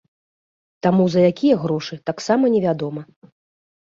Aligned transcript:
Таму, 0.85 1.03
за 1.15 1.19
якія 1.31 1.55
грошы, 1.65 1.97
таксама 2.11 2.49
не 2.55 2.61
вядома. 2.65 3.01